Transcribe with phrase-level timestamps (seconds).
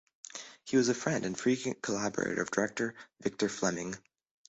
[0.63, 3.97] He was a friend and frequent collaborator of director Victor Fleming.